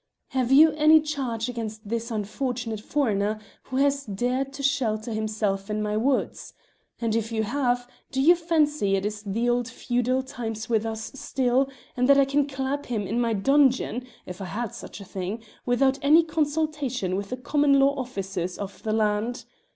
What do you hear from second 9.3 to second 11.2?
old feudal times with us